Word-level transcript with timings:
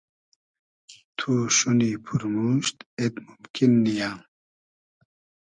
تو 1.17 1.31
شونی 1.55 1.91
پورموشت 2.05 2.77
اید 2.99 3.15
مومکین 3.25 3.71
نییۂ 3.83 4.11